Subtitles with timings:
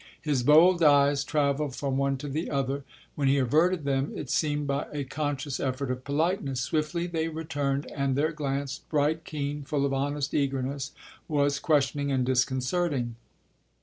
[0.19, 2.83] His bold eyes travelled from one to the other.
[3.13, 7.85] When he averted them it seemed by a conscious effort of politeness; swiftly they returned,
[7.95, 10.93] and their glance, bright, keen, full of honest eagerness,
[11.27, 13.15] was questioning and disconcerting.